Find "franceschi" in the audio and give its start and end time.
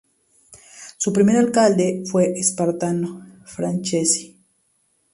3.45-4.35